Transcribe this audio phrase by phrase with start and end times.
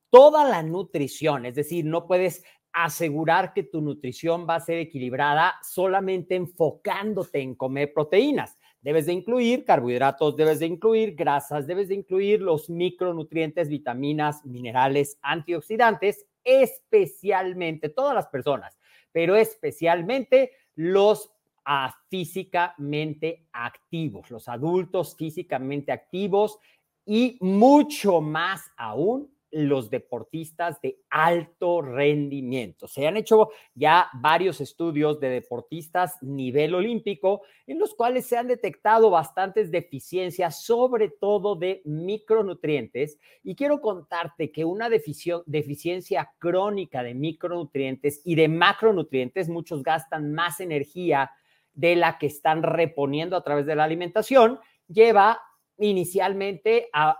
[0.09, 5.53] Toda la nutrición, es decir, no puedes asegurar que tu nutrición va a ser equilibrada
[5.63, 8.57] solamente enfocándote en comer proteínas.
[8.81, 15.17] Debes de incluir carbohidratos, debes de incluir grasas, debes de incluir los micronutrientes, vitaminas, minerales,
[15.21, 18.77] antioxidantes, especialmente todas las personas,
[19.11, 21.29] pero especialmente los
[21.65, 26.59] a físicamente activos, los adultos físicamente activos
[27.05, 32.87] y mucho más aún los deportistas de alto rendimiento.
[32.87, 38.47] Se han hecho ya varios estudios de deportistas nivel olímpico en los cuales se han
[38.47, 43.19] detectado bastantes deficiencias, sobre todo de micronutrientes.
[43.43, 50.59] Y quiero contarte que una deficiencia crónica de micronutrientes y de macronutrientes, muchos gastan más
[50.59, 51.31] energía
[51.73, 55.39] de la que están reponiendo a través de la alimentación, lleva
[55.77, 57.17] inicialmente a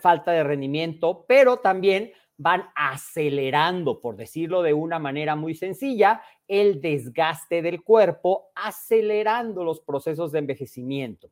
[0.00, 6.80] falta de rendimiento, pero también van acelerando, por decirlo de una manera muy sencilla, el
[6.80, 11.30] desgaste del cuerpo, acelerando los procesos de envejecimiento.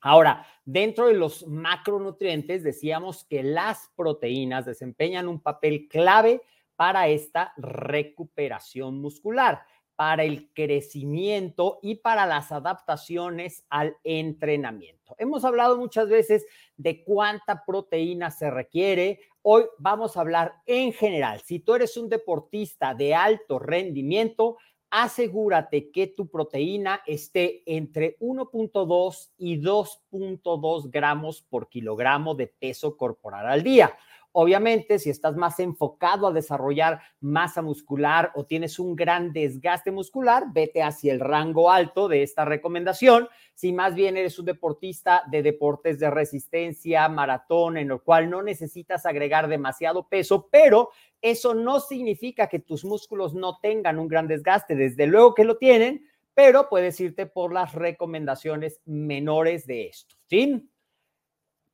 [0.00, 6.42] Ahora, dentro de los macronutrientes, decíamos que las proteínas desempeñan un papel clave
[6.76, 9.62] para esta recuperación muscular
[9.96, 15.14] para el crecimiento y para las adaptaciones al entrenamiento.
[15.18, 16.46] Hemos hablado muchas veces
[16.76, 19.20] de cuánta proteína se requiere.
[19.42, 21.40] Hoy vamos a hablar en general.
[21.40, 24.56] Si tú eres un deportista de alto rendimiento,
[24.92, 33.46] asegúrate que tu proteína esté entre 1.2 y 2.2 gramos por kilogramo de peso corporal
[33.46, 33.96] al día.
[34.34, 40.44] Obviamente, si estás más enfocado a desarrollar masa muscular o tienes un gran desgaste muscular,
[40.52, 43.28] vete hacia el rango alto de esta recomendación.
[43.54, 48.42] Si más bien eres un deportista de deportes de resistencia, maratón, en el cual no
[48.42, 50.88] necesitas agregar demasiado peso, pero
[51.20, 54.74] eso no significa que tus músculos no tengan un gran desgaste.
[54.74, 60.16] Desde luego que lo tienen, pero puedes irte por las recomendaciones menores de esto.
[60.26, 60.68] ¿Sí?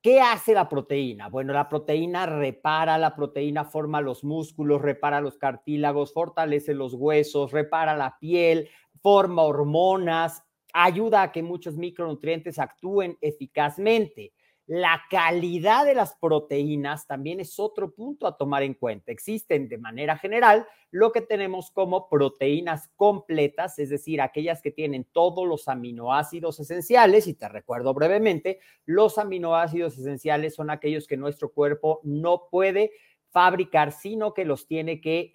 [0.02, 1.28] ¿Qué hace la proteína?
[1.28, 7.50] Bueno, la proteína repara, la proteína forma los músculos, repara los cartílagos, fortalece los huesos,
[7.50, 8.68] repara la piel,
[9.02, 14.32] forma hormonas, ayuda a que muchos micronutrientes actúen eficazmente.
[14.68, 19.10] La calidad de las proteínas también es otro punto a tomar en cuenta.
[19.10, 25.04] Existen de manera general lo que tenemos como proteínas completas, es decir, aquellas que tienen
[25.10, 27.26] todos los aminoácidos esenciales.
[27.26, 32.92] Y te recuerdo brevemente, los aminoácidos esenciales son aquellos que nuestro cuerpo no puede
[33.30, 35.34] fabricar, sino que los tiene que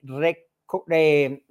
[0.91, 1.43] eh,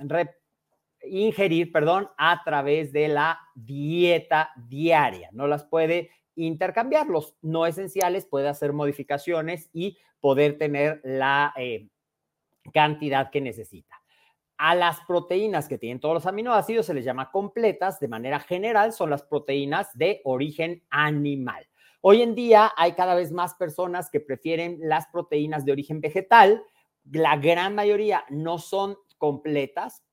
[1.02, 5.30] ingerir, perdón, a través de la dieta diaria.
[5.32, 11.88] No las puede intercambiarlos no esenciales, puede hacer modificaciones y poder tener la eh,
[12.72, 14.02] cantidad que necesita.
[14.56, 18.92] A las proteínas que tienen todos los aminoácidos se les llama completas, de manera general
[18.92, 21.66] son las proteínas de origen animal.
[22.00, 26.62] Hoy en día hay cada vez más personas que prefieren las proteínas de origen vegetal.
[27.10, 30.04] La gran mayoría no son completas,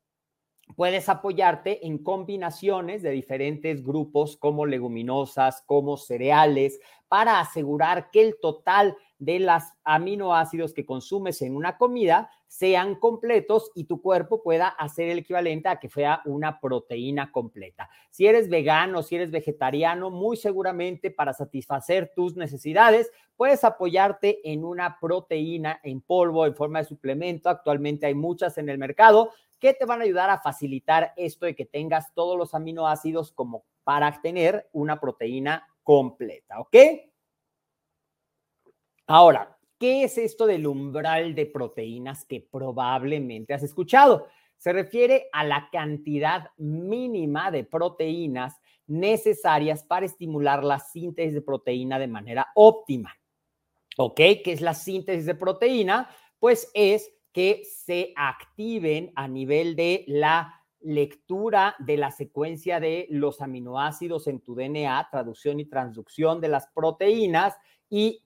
[0.75, 8.39] puedes apoyarte en combinaciones de diferentes grupos como leguminosas, como cereales, para asegurar que el
[8.39, 14.68] total de los aminoácidos que consumes en una comida sean completos y tu cuerpo pueda
[14.68, 17.89] hacer el equivalente a que sea una proteína completa.
[18.10, 24.63] Si eres vegano, si eres vegetariano, muy seguramente para satisfacer tus necesidades, puedes apoyarte en
[24.63, 27.50] una proteína en polvo en forma de suplemento.
[27.50, 31.56] Actualmente hay muchas en el mercado que te van a ayudar a facilitar esto de
[31.56, 36.76] que tengas todos los aminoácidos como para tener una proteína completa, ¿ok?
[39.08, 44.28] Ahora, ¿qué es esto del umbral de proteínas que probablemente has escuchado?
[44.58, 51.98] Se refiere a la cantidad mínima de proteínas necesarias para estimular la síntesis de proteína
[51.98, 53.16] de manera óptima.
[53.98, 54.16] ¿Ok?
[54.16, 56.10] ¿Qué es la síntesis de proteína?
[56.40, 63.42] Pues es que se activen a nivel de la lectura de la secuencia de los
[63.42, 67.56] aminoácidos en tu DNA, traducción y transducción de las proteínas
[67.90, 68.24] y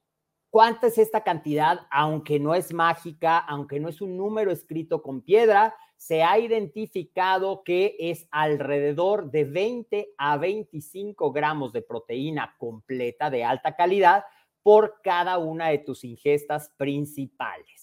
[0.50, 5.22] cuánta es esta cantidad, aunque no es mágica, aunque no es un número escrito con
[5.22, 13.30] piedra, se ha identificado que es alrededor de 20 a 25 gramos de proteína completa
[13.30, 14.26] de alta calidad
[14.62, 17.83] por cada una de tus ingestas principales.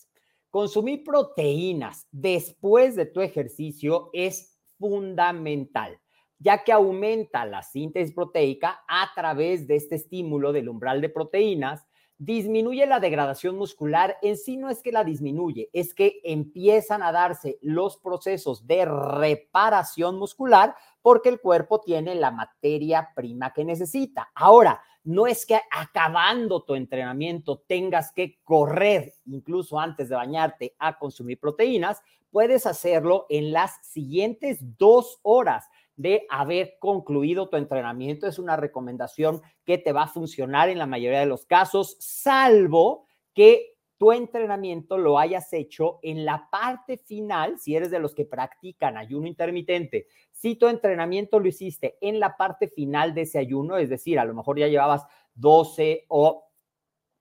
[0.51, 6.01] Consumir proteínas después de tu ejercicio es fundamental,
[6.41, 11.87] ya que aumenta la síntesis proteica a través de este estímulo del umbral de proteínas,
[12.19, 17.13] disminuye la degradación muscular, en sí no es que la disminuye, es que empiezan a
[17.13, 24.31] darse los procesos de reparación muscular porque el cuerpo tiene la materia prima que necesita.
[24.35, 30.99] Ahora, no es que acabando tu entrenamiento tengas que correr, incluso antes de bañarte, a
[30.99, 32.03] consumir proteínas.
[32.31, 38.27] Puedes hacerlo en las siguientes dos horas de haber concluido tu entrenamiento.
[38.27, 43.07] Es una recomendación que te va a funcionar en la mayoría de los casos, salvo
[43.35, 43.70] que
[44.01, 48.97] tu entrenamiento lo hayas hecho en la parte final, si eres de los que practican
[48.97, 53.91] ayuno intermitente, si tu entrenamiento lo hiciste en la parte final de ese ayuno, es
[53.91, 55.05] decir, a lo mejor ya llevabas
[55.35, 56.49] 12 o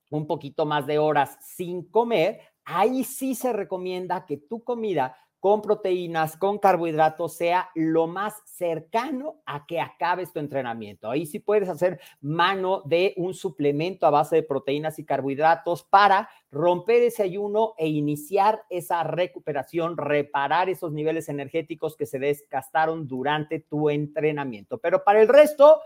[0.09, 5.61] un poquito más de horas sin comer, ahí sí se recomienda que tu comida con
[5.61, 11.09] proteínas, con carbohidratos, sea lo más cercano a que acabes tu entrenamiento.
[11.09, 16.29] Ahí sí puedes hacer mano de un suplemento a base de proteínas y carbohidratos para
[16.51, 23.59] romper ese ayuno e iniciar esa recuperación, reparar esos niveles energéticos que se desgastaron durante
[23.59, 24.77] tu entrenamiento.
[24.79, 25.79] Pero para el resto,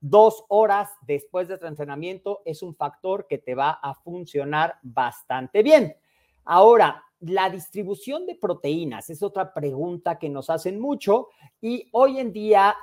[0.00, 5.62] dos horas después de tu entrenamiento es un factor que te va a funcionar bastante
[5.62, 5.96] bien.
[6.44, 11.28] Ahora, la distribución de proteínas es otra pregunta que nos hacen mucho
[11.60, 12.74] y hoy en día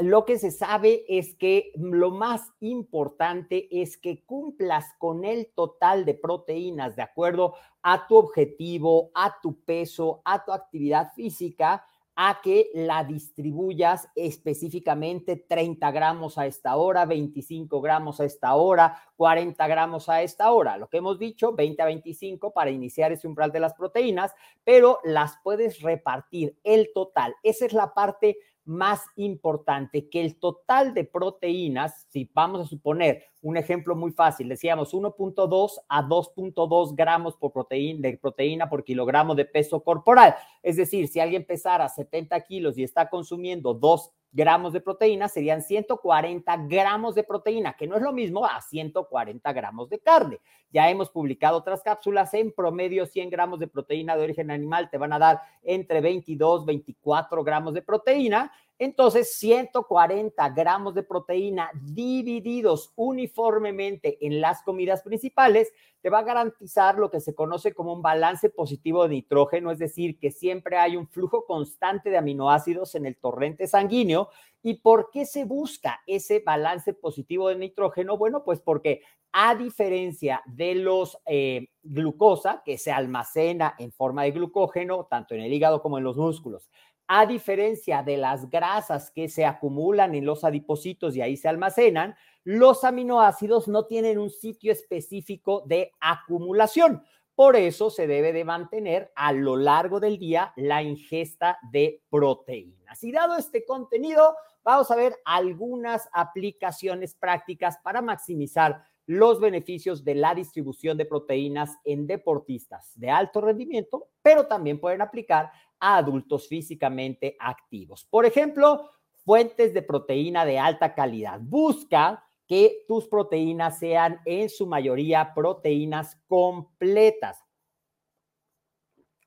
[0.00, 6.04] lo que se sabe es que lo más importante es que cumplas con el total
[6.04, 11.84] de proteínas de acuerdo a tu objetivo, a tu peso, a tu actividad física
[12.22, 19.02] a que la distribuyas específicamente 30 gramos a esta hora, 25 gramos a esta hora,
[19.16, 20.76] 40 gramos a esta hora.
[20.76, 24.34] Lo que hemos dicho, 20 a 25 para iniciar ese umbral de las proteínas,
[24.64, 27.34] pero las puedes repartir el total.
[27.42, 33.24] Esa es la parte más importante que el total de proteínas, si vamos a suponer
[33.42, 39.34] un ejemplo muy fácil, decíamos 1.2 a 2.2 gramos por proteína, de proteína por kilogramo
[39.34, 40.34] de peso corporal.
[40.62, 45.62] Es decir, si alguien pesara 70 kilos y está consumiendo 2 gramos de proteína, serían
[45.62, 50.40] 140 gramos de proteína, que no es lo mismo a 140 gramos de carne.
[50.70, 54.98] Ya hemos publicado otras cápsulas, en promedio 100 gramos de proteína de origen animal te
[54.98, 62.94] van a dar entre 22, 24 gramos de proteína Entonces, 140 gramos de proteína divididos
[62.96, 65.70] uniformemente en las comidas principales
[66.00, 69.78] te va a garantizar lo que se conoce como un balance positivo de nitrógeno, es
[69.78, 74.30] decir, que siempre hay un flujo constante de aminoácidos en el torrente sanguíneo.
[74.62, 78.16] ¿Y por qué se busca ese balance positivo de nitrógeno?
[78.16, 84.32] Bueno, pues porque a diferencia de los eh, glucosa, que se almacena en forma de
[84.32, 86.68] glucógeno, tanto en el hígado como en los músculos,
[87.12, 92.14] a diferencia de las grasas que se acumulan en los adipocitos y ahí se almacenan,
[92.44, 97.02] los aminoácidos no tienen un sitio específico de acumulación.
[97.34, 103.02] Por eso se debe de mantener a lo largo del día la ingesta de proteínas.
[103.02, 110.14] Y dado este contenido, vamos a ver algunas aplicaciones prácticas para maximizar los beneficios de
[110.14, 115.50] la distribución de proteínas en deportistas de alto rendimiento, pero también pueden aplicar
[115.80, 118.06] a adultos físicamente activos.
[118.08, 118.88] Por ejemplo,
[119.24, 121.40] fuentes de proteína de alta calidad.
[121.42, 127.44] Busca que tus proteínas sean en su mayoría proteínas completas.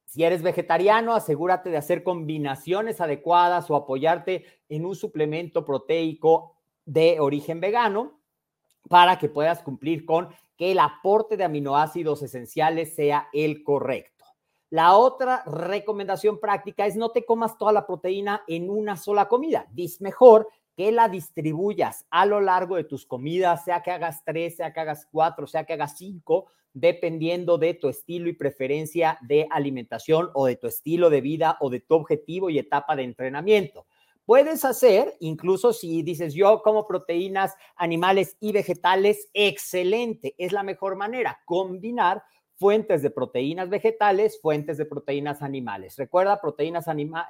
[0.05, 7.19] Si eres vegetariano, asegúrate de hacer combinaciones adecuadas o apoyarte en un suplemento proteico de
[7.19, 8.22] origen vegano
[8.89, 14.25] para que puedas cumplir con que el aporte de aminoácidos esenciales sea el correcto.
[14.69, 19.67] La otra recomendación práctica es no te comas toda la proteína en una sola comida.
[19.77, 24.55] Es mejor que la distribuyas a lo largo de tus comidas, sea que hagas tres,
[24.55, 29.47] sea que hagas cuatro, sea que hagas cinco, dependiendo de tu estilo y preferencia de
[29.51, 33.85] alimentación o de tu estilo de vida o de tu objetivo y etapa de entrenamiento.
[34.25, 40.95] Puedes hacer, incluso si dices yo como proteínas animales y vegetales, excelente, es la mejor
[40.95, 42.23] manera, combinar
[42.55, 45.97] fuentes de proteínas vegetales, fuentes de proteínas animales.
[45.97, 46.85] Recuerda, proteínas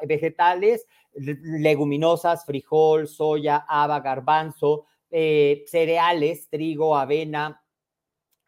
[0.08, 0.86] vegetales,
[1.16, 7.64] leguminosas, frijol, soya, haba, garbanzo, eh, cereales, trigo, avena,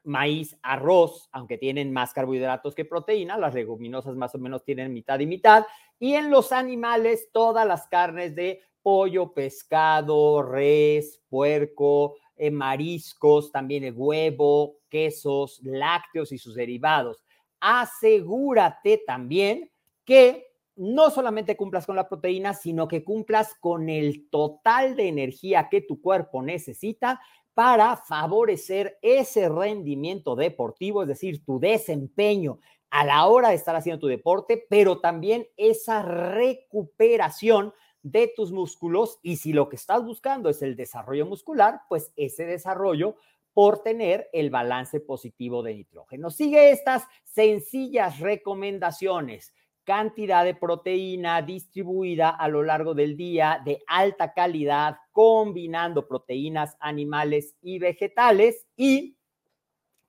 [0.04, 5.20] maíz, arroz, aunque tienen más carbohidratos que proteína, las leguminosas más o menos tienen mitad
[5.20, 5.66] y mitad.
[6.00, 13.84] Y en los animales, todas las carnes de pollo, pescado, res, puerco, eh, mariscos, también
[13.84, 17.24] el huevo, quesos, lácteos y sus derivados.
[17.60, 19.72] Asegúrate también
[20.04, 25.70] que no solamente cumplas con la proteína, sino que cumplas con el total de energía
[25.70, 27.22] que tu cuerpo necesita
[27.54, 32.60] para favorecer ese rendimiento deportivo, es decir, tu desempeño
[32.96, 39.20] a la hora de estar haciendo tu deporte, pero también esa recuperación de tus músculos
[39.22, 43.18] y si lo que estás buscando es el desarrollo muscular, pues ese desarrollo
[43.52, 46.30] por tener el balance positivo de nitrógeno.
[46.30, 49.54] Sigue estas sencillas recomendaciones.
[49.84, 57.58] Cantidad de proteína distribuida a lo largo del día de alta calidad, combinando proteínas animales
[57.62, 59.18] y vegetales y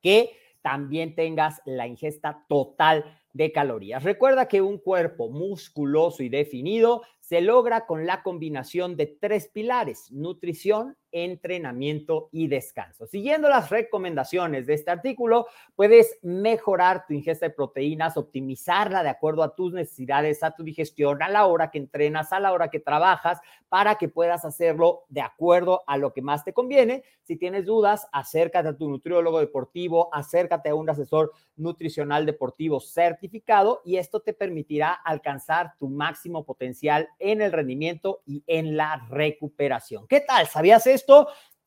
[0.01, 4.03] que también tengas la ingesta total de calorías.
[4.03, 10.11] Recuerda que un cuerpo musculoso y definido se logra con la combinación de tres pilares,
[10.11, 13.07] nutrición, entrenamiento y descanso.
[13.07, 19.43] Siguiendo las recomendaciones de este artículo, puedes mejorar tu ingesta de proteínas, optimizarla de acuerdo
[19.43, 22.81] a tus necesidades, a tu digestión, a la hora que entrenas, a la hora que
[22.81, 27.03] trabajas, para que puedas hacerlo de acuerdo a lo que más te conviene.
[27.23, 33.81] Si tienes dudas, acércate a tu nutriólogo deportivo, acércate a un asesor nutricional deportivo certificado
[33.87, 40.07] y esto te permitirá alcanzar tu máximo potencial en el rendimiento y en la recuperación.
[40.07, 40.47] ¿Qué tal?
[40.47, 41.06] ¿Sabías esto?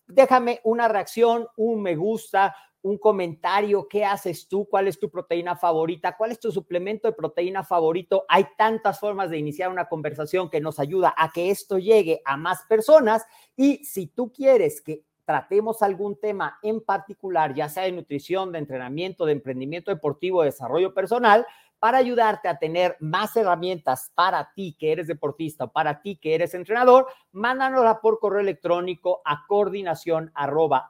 [0.07, 4.67] Déjame una reacción, un me gusta, un comentario, ¿qué haces tú?
[4.69, 6.15] ¿Cuál es tu proteína favorita?
[6.15, 8.25] ¿Cuál es tu suplemento de proteína favorito?
[8.29, 12.37] Hay tantas formas de iniciar una conversación que nos ayuda a que esto llegue a
[12.37, 17.91] más personas y si tú quieres que tratemos algún tema en particular, ya sea de
[17.91, 21.45] nutrición, de entrenamiento, de emprendimiento deportivo, de desarrollo personal,
[21.79, 26.35] para ayudarte a tener más herramientas para ti que eres deportista o para ti que
[26.35, 30.87] eres entrenador, mándanosla por correo electrónico a coordinación arroba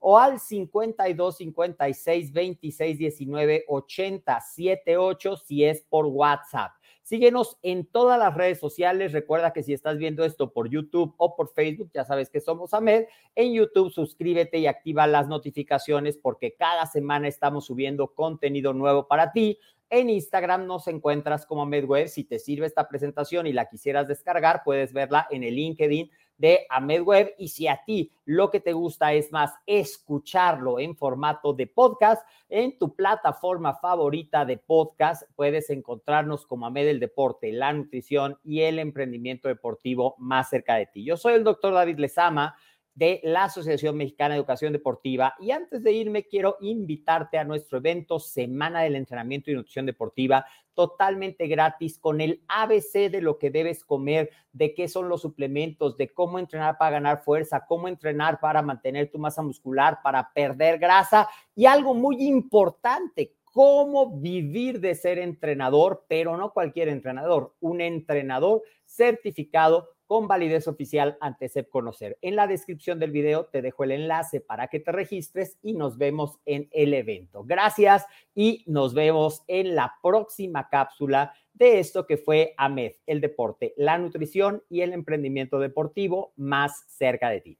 [0.00, 6.72] o al 52 56 26 19 80 78 si es por WhatsApp.
[7.02, 9.12] Síguenos en todas las redes sociales.
[9.12, 12.72] Recuerda que si estás viendo esto por YouTube o por Facebook, ya sabes que somos
[12.74, 13.06] AMED.
[13.34, 19.32] En YouTube, suscríbete y activa las notificaciones porque cada semana estamos subiendo contenido nuevo para
[19.32, 19.58] ti.
[19.88, 22.08] En Instagram nos encuentras como AMED Web.
[22.08, 26.66] Si te sirve esta presentación y la quisieras descargar, puedes verla en el LinkedIn de
[26.70, 27.34] Ahmed Web.
[27.38, 32.26] Y si a ti lo que te gusta es más escucharlo en formato de podcast,
[32.48, 38.62] en tu plataforma favorita de podcast puedes encontrarnos como Ahmed el Deporte, la nutrición y
[38.62, 41.04] el emprendimiento deportivo más cerca de ti.
[41.04, 42.56] Yo soy el doctor David Lezama
[43.00, 45.34] de la Asociación Mexicana de Educación Deportiva.
[45.40, 50.44] Y antes de irme, quiero invitarte a nuestro evento Semana del Entrenamiento y Nutrición Deportiva,
[50.74, 55.96] totalmente gratis, con el ABC de lo que debes comer, de qué son los suplementos,
[55.96, 60.78] de cómo entrenar para ganar fuerza, cómo entrenar para mantener tu masa muscular, para perder
[60.78, 67.80] grasa y algo muy importante, cómo vivir de ser entrenador, pero no cualquier entrenador, un
[67.80, 72.18] entrenador certificado con validez oficial ante SEP Conocer.
[72.20, 75.98] En la descripción del video te dejo el enlace para que te registres y nos
[75.98, 77.44] vemos en el evento.
[77.44, 83.72] Gracias y nos vemos en la próxima cápsula de esto que fue AMED, el deporte,
[83.76, 87.59] la nutrición y el emprendimiento deportivo más cerca de ti.